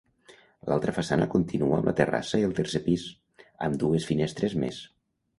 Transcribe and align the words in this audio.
L'altra 0.69 0.93
façana 0.99 1.25
continua 1.33 1.75
amb 1.81 1.89
la 1.89 1.93
terrassa 1.99 2.39
i 2.43 2.45
el 2.47 2.55
tercer 2.59 2.81
pis, 2.87 3.03
amb 3.67 3.77
dues 3.83 4.07
finestres 4.13 4.57
més. 4.65 4.81